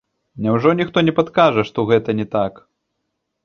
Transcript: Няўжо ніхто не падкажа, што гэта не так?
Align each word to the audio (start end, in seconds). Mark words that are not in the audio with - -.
Няўжо 0.45 0.71
ніхто 0.79 0.97
не 1.11 1.15
падкажа, 1.21 1.67
што 1.69 1.87
гэта 1.93 2.19
не 2.21 2.29
так? 2.35 2.53